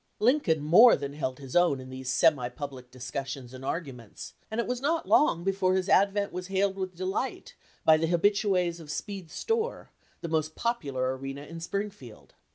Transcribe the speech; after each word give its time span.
Lincoln 0.17 0.63
more 0.63 0.95
than 0.95 1.13
held 1.13 1.37
his 1.37 1.55
own 1.55 1.79
in 1.79 1.91
these 1.91 2.11
semi 2.11 2.49
public 2.49 2.89
discussions 2.89 3.53
and 3.53 3.63
arguments, 3.63 4.33
and 4.49 4.59
it 4.59 4.65
was 4.65 4.81
not 4.81 5.07
long 5.07 5.43
before 5.43 5.75
his 5.75 5.87
advent 5.89 6.33
was 6.33 6.47
hailed 6.47 6.75
with 6.75 6.95
delight 6.95 7.53
by 7.85 7.97
the 7.97 8.07
habitues 8.07 8.79
of 8.79 8.89
Speed's 8.89 9.33
store, 9.35 9.91
the 10.21 10.27
most 10.27 10.55
popular 10.55 11.15
arena 11.15 11.43
in 11.43 11.59
Springfield. 11.59 12.33